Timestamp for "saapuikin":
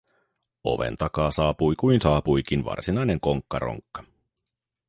2.01-2.65